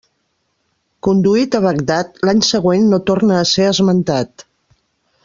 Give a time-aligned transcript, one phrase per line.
[1.07, 4.47] Conduït a Bagdad l'any següent no torna a ser esmentat.